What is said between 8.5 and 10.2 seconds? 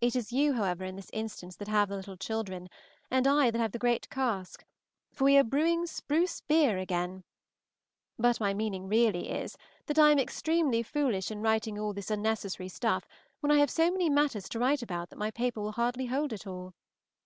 meaning really is, that I am